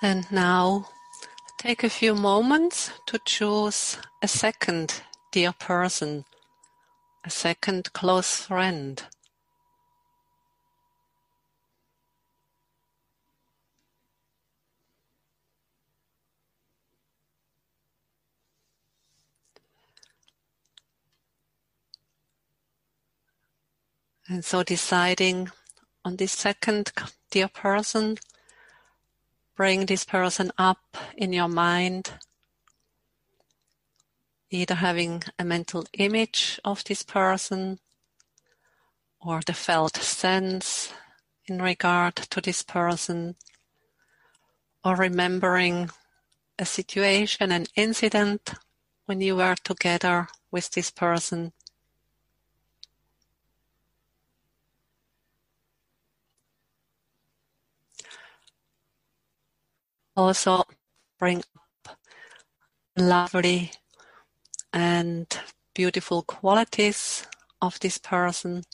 And 0.00 0.30
now 0.30 0.88
take 1.58 1.82
a 1.82 1.90
few 1.90 2.14
moments 2.14 2.92
to 3.08 3.18
choose 3.24 3.98
a 4.22 4.28
second 4.28 5.02
dear 5.32 5.52
person, 5.52 6.24
a 7.24 7.30
second 7.30 7.92
close 7.92 8.42
friend. 8.42 9.02
And 24.28 24.44
so 24.44 24.62
deciding 24.62 25.50
on 26.04 26.16
this 26.16 26.32
second 26.32 26.92
dear 27.32 27.48
person, 27.48 28.18
bring 29.58 29.86
this 29.86 30.04
person 30.04 30.52
up 30.56 30.96
in 31.16 31.32
your 31.32 31.48
mind 31.48 32.12
either 34.50 34.76
having 34.76 35.20
a 35.36 35.44
mental 35.44 35.84
image 35.94 36.60
of 36.64 36.84
this 36.84 37.02
person 37.02 37.80
or 39.20 39.40
the 39.46 39.52
felt 39.52 39.96
sense 39.96 40.92
in 41.48 41.60
regard 41.60 42.14
to 42.14 42.40
this 42.40 42.62
person 42.62 43.34
or 44.84 44.94
remembering 44.94 45.90
a 46.56 46.64
situation, 46.64 47.50
an 47.50 47.66
incident 47.74 48.54
when 49.06 49.20
you 49.20 49.34
were 49.34 49.56
together 49.64 50.28
with 50.52 50.70
this 50.70 50.92
person. 50.92 51.52
Also 60.18 60.64
bring 61.20 61.44
up 61.86 61.96
lovely 62.96 63.70
and 64.72 65.26
beautiful 65.76 66.22
qualities 66.22 67.24
of 67.62 67.78
this 67.78 67.98
person. 67.98 68.64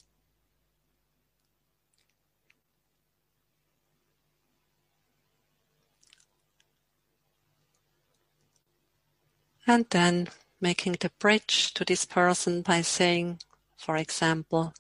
And 9.67 9.85
then 9.91 10.29
making 10.63 10.97
the 11.01 11.11
bridge 11.19 11.75
to 11.75 11.85
this 11.85 12.07
person 12.07 12.63
by 12.63 12.81
saying, 12.81 13.41
for 13.77 13.99
example, 13.99 14.73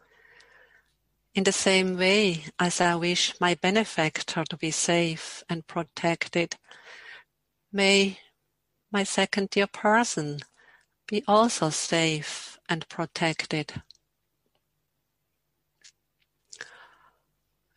in 1.34 1.44
the 1.44 1.52
same 1.52 1.98
way 1.98 2.44
as 2.60 2.80
I 2.80 2.94
wish 2.94 3.38
my 3.40 3.54
benefactor 3.54 4.44
to 4.44 4.56
be 4.56 4.70
safe 4.70 5.42
and 5.48 5.66
protected, 5.66 6.56
may 7.72 8.18
my 8.92 9.02
second 9.02 9.50
dear 9.50 9.66
person 9.66 10.40
be 11.08 11.24
also 11.26 11.70
safe 11.70 12.58
and 12.68 12.88
protected. 12.88 13.82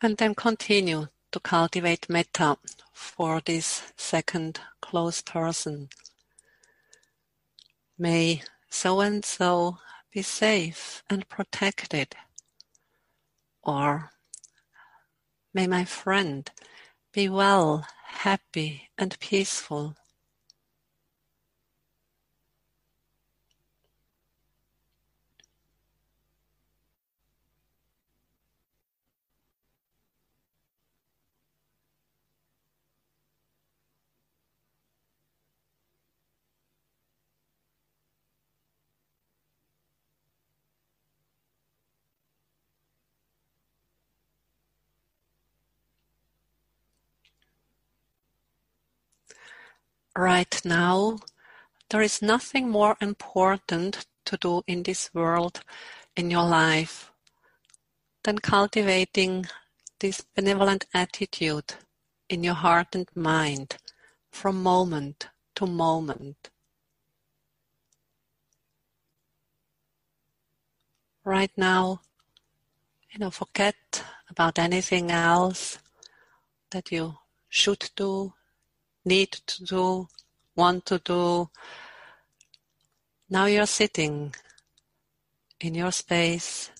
And 0.00 0.16
then 0.16 0.36
continue 0.36 1.08
to 1.32 1.40
cultivate 1.40 2.08
metta 2.08 2.56
for 2.92 3.40
this 3.44 3.92
second 3.96 4.60
close 4.80 5.20
person. 5.20 5.88
May 7.98 8.42
so 8.70 9.00
and 9.00 9.24
so 9.24 9.78
be 10.12 10.22
safe 10.22 11.02
and 11.10 11.28
protected. 11.28 12.14
Or 13.68 14.12
may 15.52 15.66
my 15.66 15.84
friend 15.84 16.50
be 17.12 17.28
well, 17.28 17.86
happy, 18.06 18.88
and 18.96 19.20
peaceful. 19.20 19.94
Right 50.18 50.60
now, 50.64 51.16
there 51.90 52.02
is 52.02 52.20
nothing 52.20 52.68
more 52.68 52.96
important 53.00 54.04
to 54.24 54.36
do 54.36 54.62
in 54.66 54.82
this 54.82 55.14
world, 55.14 55.60
in 56.16 56.28
your 56.28 56.44
life, 56.44 57.12
than 58.24 58.38
cultivating 58.38 59.46
this 60.00 60.20
benevolent 60.34 60.86
attitude 60.92 61.74
in 62.28 62.42
your 62.42 62.54
heart 62.54 62.96
and 62.96 63.08
mind 63.14 63.76
from 64.32 64.60
moment 64.60 65.28
to 65.54 65.66
moment. 65.66 66.50
Right 71.24 71.52
now, 71.56 72.00
you 73.12 73.20
know, 73.20 73.30
forget 73.30 74.04
about 74.28 74.58
anything 74.58 75.12
else 75.12 75.78
that 76.70 76.90
you 76.90 77.14
should 77.48 77.88
do, 77.94 78.34
need 79.04 79.32
to 79.32 79.64
do, 79.64 80.08
want 80.56 80.86
to 80.86 80.98
do. 80.98 81.50
Now 83.30 83.46
you're 83.46 83.66
sitting 83.66 84.34
in 85.60 85.74
your 85.74 85.92
space 85.92 86.70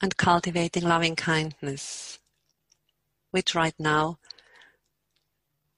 and 0.00 0.16
cultivating 0.16 0.84
loving 0.84 1.16
kindness, 1.16 2.18
which 3.30 3.54
right 3.54 3.74
now 3.78 4.18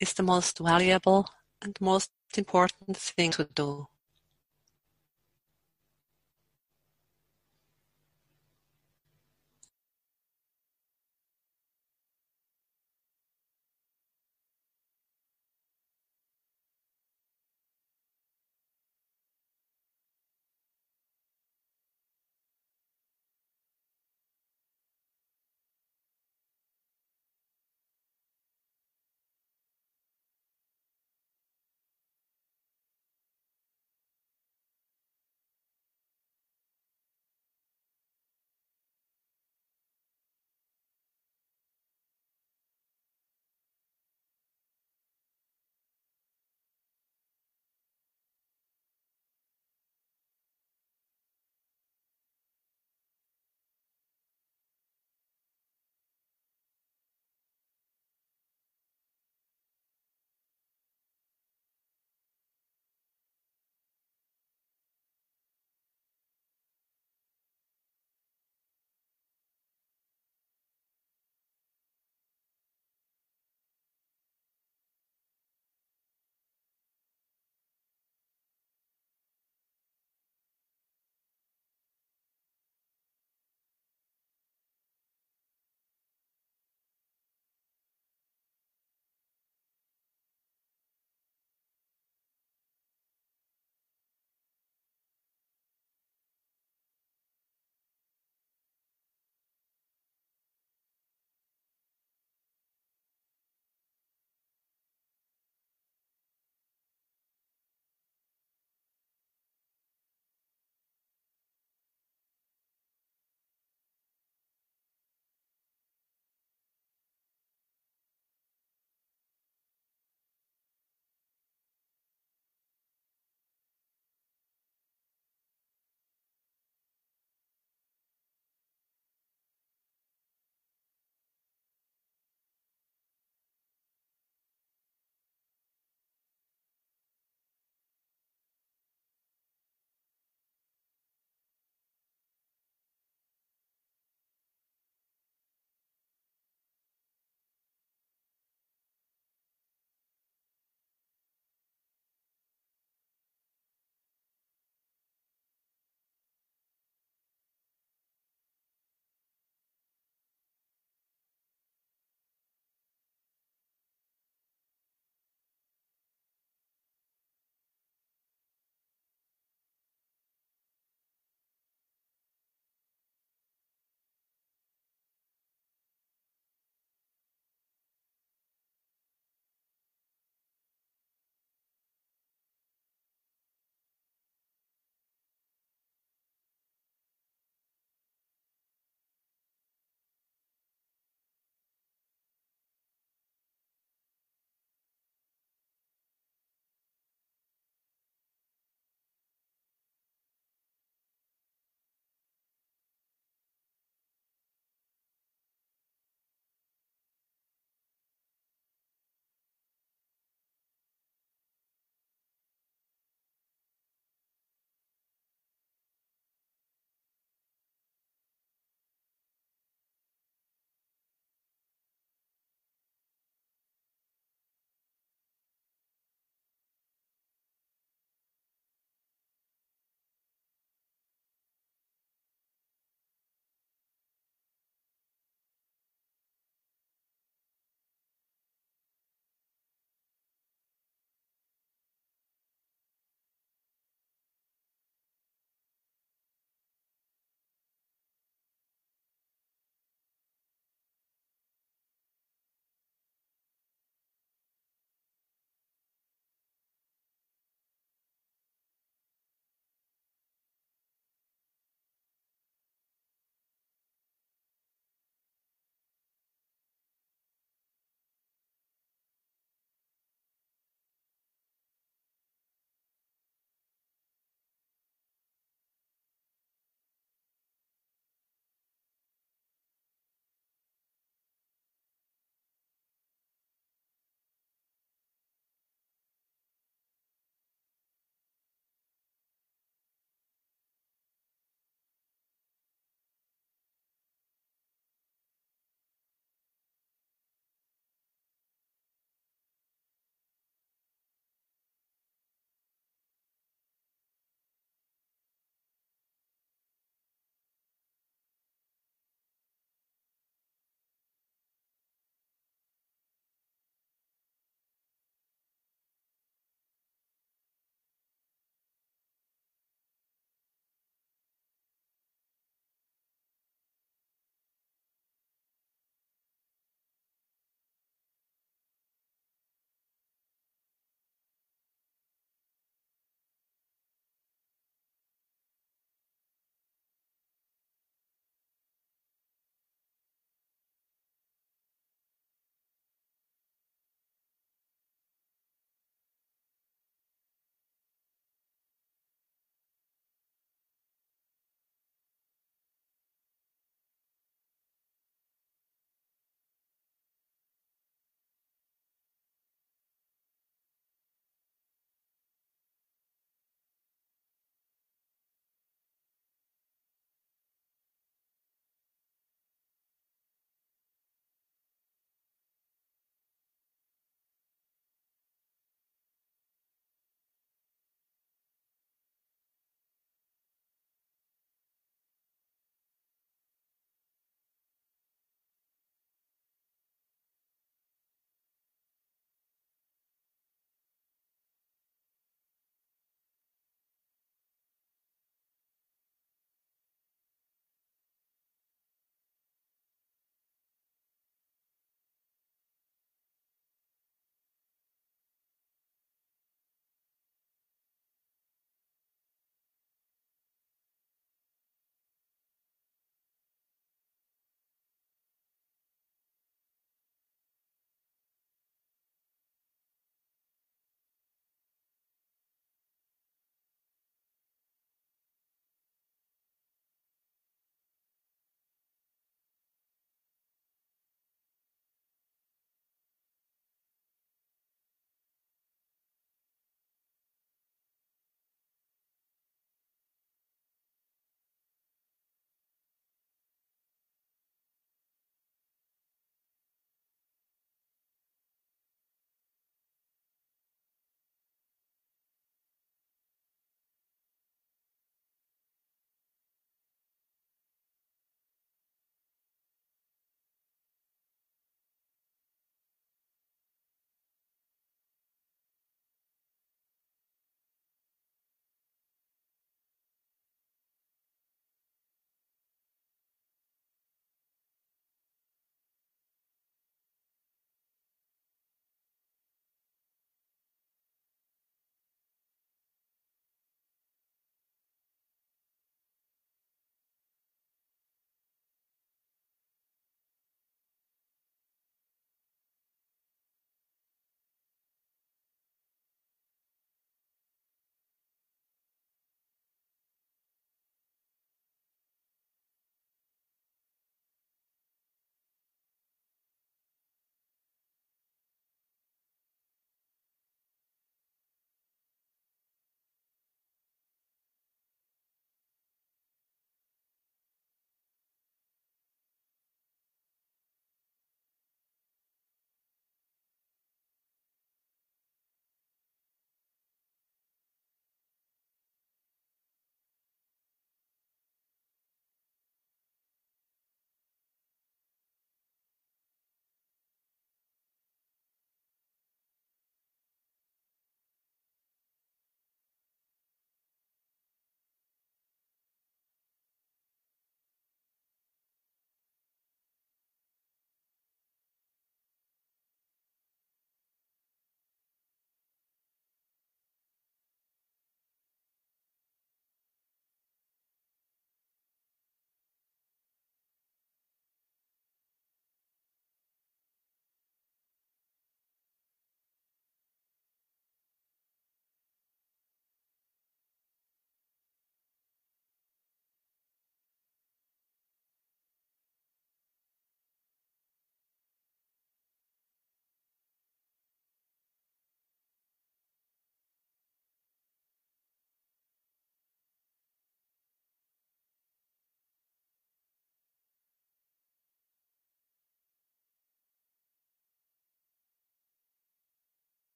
is 0.00 0.12
the 0.14 0.22
most 0.22 0.58
valuable 0.58 1.28
and 1.62 1.76
most 1.80 2.10
important 2.36 2.96
thing 2.96 3.30
to 3.32 3.48
do. 3.54 3.88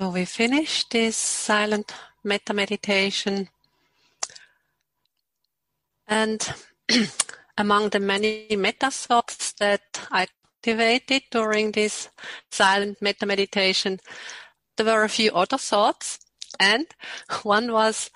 So 0.00 0.08
we 0.08 0.24
finished 0.24 0.92
this 0.92 1.14
silent 1.14 1.92
metta 2.24 2.54
meditation. 2.54 3.50
And 6.08 6.40
among 7.58 7.90
the 7.90 8.00
many 8.00 8.46
metta 8.56 8.90
thoughts 8.90 9.52
that 9.60 10.08
I 10.10 10.26
activated 10.56 11.24
during 11.30 11.72
this 11.72 12.08
silent 12.50 13.02
metta 13.02 13.26
meditation, 13.26 14.00
there 14.78 14.86
were 14.86 15.04
a 15.04 15.10
few 15.10 15.32
other 15.32 15.58
thoughts. 15.58 16.18
And 16.58 16.86
one 17.42 17.70
was 17.70 18.10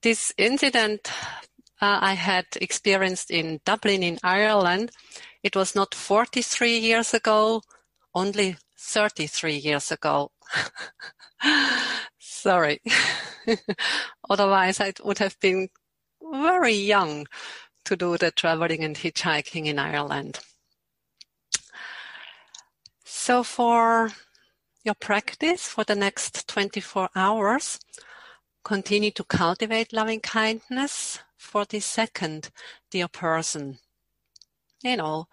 this 0.00 0.32
incident 0.38 1.10
uh, 1.80 1.98
I 2.00 2.12
had 2.12 2.46
experienced 2.60 3.32
in 3.32 3.58
Dublin 3.64 4.04
in 4.04 4.20
Ireland. 4.22 4.92
It 5.42 5.56
was 5.56 5.74
not 5.74 5.92
43 5.92 6.78
years 6.78 7.14
ago, 7.14 7.62
only 8.14 8.58
33 8.78 9.56
years 9.56 9.90
ago. 9.90 10.30
Sorry. 12.18 12.80
Otherwise, 14.30 14.80
I 14.80 14.92
would 15.04 15.18
have 15.18 15.38
been 15.40 15.68
very 16.20 16.74
young 16.74 17.26
to 17.84 17.96
do 17.96 18.16
the 18.16 18.30
traveling 18.30 18.84
and 18.84 18.96
hitchhiking 18.96 19.66
in 19.66 19.78
Ireland. 19.78 20.40
So 23.04 23.42
for 23.42 24.10
your 24.84 24.94
practice 24.94 25.68
for 25.68 25.84
the 25.84 25.94
next 25.94 26.48
24 26.48 27.10
hours, 27.14 27.78
continue 28.64 29.10
to 29.12 29.24
cultivate 29.24 29.92
loving 29.92 30.20
kindness 30.20 31.20
for 31.36 31.64
the 31.64 31.80
second 31.80 32.50
dear 32.90 33.08
person. 33.08 33.78
You 34.82 34.96
know, 34.96 35.28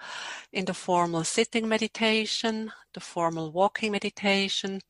in 0.53 0.65
the 0.65 0.75
formal 0.75 1.23
sitting 1.23 1.67
meditation, 1.67 2.71
the 2.93 2.99
formal 2.99 3.51
walking 3.51 3.91
meditation, 3.91 4.81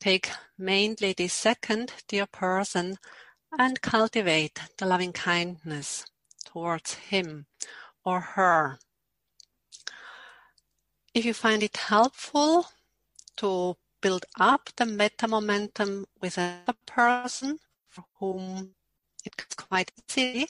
take 0.00 0.30
mainly 0.56 1.12
the 1.12 1.28
second 1.28 1.92
dear 2.08 2.24
person 2.26 2.96
and 3.58 3.82
cultivate 3.82 4.58
the 4.78 4.86
loving 4.86 5.12
kindness 5.12 6.06
towards 6.46 6.94
him 6.94 7.46
or 8.04 8.20
her. 8.20 8.78
If 11.12 11.26
you 11.26 11.34
find 11.34 11.62
it 11.62 11.76
helpful 11.76 12.66
to 13.36 13.76
build 14.00 14.24
up 14.40 14.70
the 14.76 14.86
metta 14.86 15.28
momentum 15.28 16.06
with 16.22 16.38
a 16.38 16.74
person 16.86 17.58
for 17.88 18.04
whom 18.18 18.74
it's 19.24 19.54
quite 19.54 19.92
easy, 20.08 20.48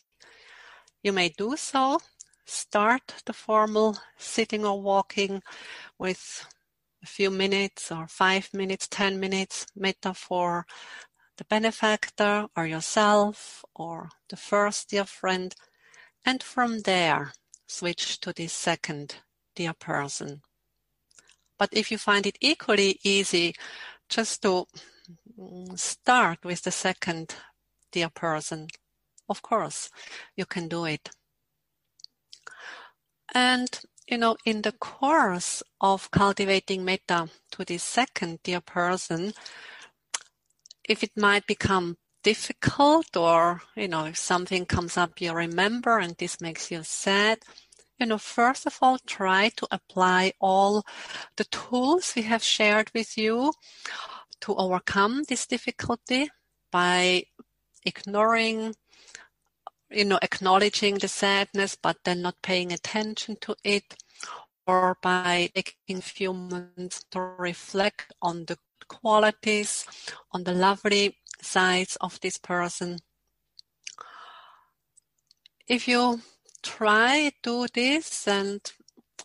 you 1.02 1.12
may 1.12 1.30
do 1.30 1.56
so. 1.56 1.98
Start 2.46 3.22
the 3.24 3.32
formal 3.32 3.98
sitting 4.18 4.64
or 4.64 4.80
walking 4.80 5.42
with 5.98 6.46
a 7.02 7.06
few 7.06 7.30
minutes 7.30 7.90
or 7.90 8.06
five 8.06 8.52
minutes, 8.52 8.86
ten 8.88 9.18
minutes 9.18 9.66
metta 9.74 10.14
for 10.14 10.66
the 11.36 11.44
benefactor 11.44 12.46
or 12.56 12.66
yourself 12.66 13.64
or 13.74 14.10
the 14.28 14.36
first 14.36 14.90
dear 14.90 15.04
friend. 15.04 15.54
And 16.24 16.42
from 16.42 16.80
there, 16.80 17.32
switch 17.66 18.20
to 18.20 18.32
the 18.32 18.46
second 18.46 19.16
dear 19.54 19.72
person. 19.72 20.42
But 21.58 21.70
if 21.72 21.90
you 21.90 21.98
find 21.98 22.26
it 22.26 22.38
equally 22.40 22.98
easy 23.02 23.54
just 24.08 24.42
to 24.42 24.66
mm, 25.38 25.78
start 25.78 26.44
with 26.44 26.62
the 26.62 26.70
second 26.70 27.36
dear 27.92 28.10
person, 28.10 28.68
of 29.28 29.42
course, 29.42 29.90
you 30.36 30.46
can 30.46 30.68
do 30.68 30.84
it. 30.84 31.10
And, 33.34 33.68
you 34.08 34.16
know, 34.16 34.36
in 34.44 34.62
the 34.62 34.72
course 34.72 35.62
of 35.80 36.10
cultivating 36.10 36.84
metta 36.84 37.28
to 37.52 37.64
the 37.64 37.78
second 37.78 38.38
dear 38.44 38.60
person, 38.60 39.34
if 40.88 41.02
it 41.02 41.10
might 41.16 41.46
become 41.46 41.96
difficult 42.22 43.16
or, 43.16 43.62
you 43.76 43.88
know, 43.88 44.06
if 44.06 44.16
something 44.16 44.64
comes 44.66 44.96
up 44.96 45.20
you 45.20 45.32
remember 45.32 45.98
and 45.98 46.16
this 46.16 46.40
makes 46.40 46.70
you 46.70 46.82
sad, 46.82 47.38
you 47.98 48.06
know, 48.06 48.18
first 48.18 48.66
of 48.66 48.78
all, 48.80 48.98
try 49.06 49.50
to 49.56 49.66
apply 49.70 50.32
all 50.40 50.84
the 51.36 51.44
tools 51.44 52.12
we 52.16 52.22
have 52.22 52.42
shared 52.42 52.90
with 52.94 53.16
you 53.16 53.52
to 54.40 54.54
overcome 54.56 55.22
this 55.28 55.46
difficulty 55.46 56.30
by 56.70 57.24
ignoring, 57.84 58.74
you 59.90 60.04
know, 60.04 60.18
acknowledging 60.22 60.96
the 60.98 61.08
sadness, 61.08 61.76
but 61.80 61.96
then 62.04 62.22
not 62.22 62.42
paying 62.42 62.72
attention 62.72 63.36
to 63.42 63.56
it, 63.64 63.94
or 64.66 64.96
by 65.02 65.50
taking 65.54 65.98
a 65.98 66.02
few 66.02 66.32
moments 66.32 67.04
to 67.10 67.20
reflect 67.20 68.12
on 68.22 68.46
the 68.46 68.58
qualities, 68.88 69.86
on 70.32 70.44
the 70.44 70.52
lovely 70.52 71.16
sides 71.42 71.96
of 72.00 72.20
this 72.20 72.38
person. 72.38 72.98
If 75.66 75.88
you 75.88 76.20
try 76.62 77.32
do 77.42 77.66
this 77.72 78.26
and 78.28 78.60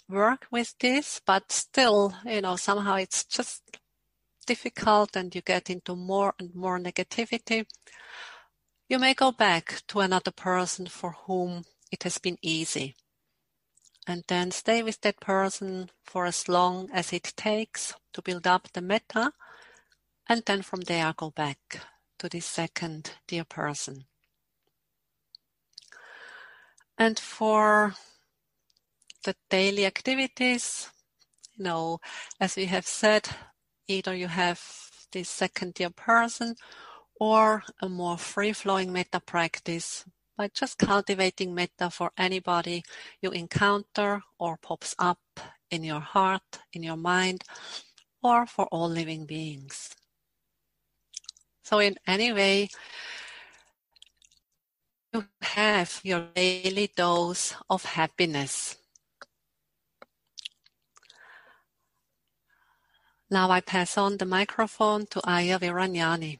work 0.08 0.48
with 0.52 0.76
this, 0.80 1.22
but 1.26 1.52
still, 1.52 2.14
you 2.26 2.42
know, 2.42 2.56
somehow 2.56 2.96
it's 2.96 3.24
just 3.26 3.62
difficult 4.46 5.16
and 5.16 5.34
you 5.36 5.42
get 5.42 5.70
into 5.70 5.96
more 5.96 6.34
and 6.40 6.54
more 6.56 6.80
negativity, 6.80 7.66
you 8.90 9.00
may 9.00 9.14
go 9.14 9.32
back 9.32 9.84
to 9.88 10.02
another 10.02 10.32
person 10.32 10.88
for 10.88 11.14
whom 11.28 11.64
it 11.92 12.04
has 12.04 12.18
been 12.18 12.38
easy. 12.42 12.96
And 14.08 14.24
then 14.28 14.52
stay 14.52 14.84
with 14.84 15.02
that 15.02 15.22
person 15.22 15.92
for 16.04 16.26
as 16.26 16.50
long 16.50 16.90
as 16.92 17.14
it 17.14 17.34
takes 17.38 17.94
to 18.14 18.22
build 18.24 18.48
up 18.48 18.70
the 18.74 18.82
metta 18.82 19.32
And 20.30 20.44
then 20.46 20.62
from 20.64 20.82
there, 20.82 21.14
go 21.18 21.32
back 21.32 21.60
to 22.20 22.30
the 22.30 22.40
second 22.40 23.14
dear 23.28 23.46
person. 23.46 24.06
And 26.98 27.20
for 27.20 27.96
the 29.26 29.36
daily 29.50 29.86
activities, 29.86 30.90
you 31.58 31.66
know, 31.66 32.00
as 32.40 32.56
we 32.56 32.66
have 32.68 32.88
said, 32.88 33.30
either 33.88 34.16
you 34.16 34.28
have 34.28 34.62
this 35.12 35.30
second 35.30 35.76
dear 35.76 35.92
person 35.92 36.56
or 37.20 37.64
a 37.82 37.90
more 37.90 38.18
free 38.18 38.54
flowing 38.54 38.92
metta 38.94 39.20
practice 39.20 40.06
by 40.38 40.48
just 40.54 40.78
cultivating 40.78 41.54
metta 41.54 41.90
for 41.90 42.12
anybody 42.18 42.84
you 43.22 43.30
encounter 43.32 44.24
or 44.40 44.58
pops 44.58 44.96
up 44.98 45.20
in 45.70 45.84
your 45.84 46.00
heart, 46.00 46.60
in 46.74 46.82
your 46.82 46.98
mind, 46.98 47.44
or 48.24 48.46
for 48.46 48.66
all 48.68 48.90
living 48.90 49.26
beings. 49.26 49.96
So, 51.64 51.80
in 51.80 51.98
any 52.08 52.34
way, 52.34 52.70
you 55.14 55.26
have 55.42 56.00
your 56.04 56.28
daily 56.34 56.90
dose 56.96 57.54
of 57.70 57.84
happiness. 57.84 58.78
Now 63.30 63.52
I 63.52 63.62
pass 63.62 63.98
on 63.98 64.18
the 64.18 64.26
microphone 64.26 65.06
to 65.08 65.22
Aya 65.24 65.60
Viranyani. 65.60 66.40